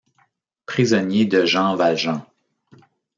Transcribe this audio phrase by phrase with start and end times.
[0.65, 2.25] Prisonnier de Jean Valjean.